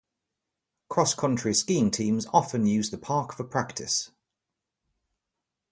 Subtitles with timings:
[0.89, 4.09] Cross-country skiing teams often use the park for practice.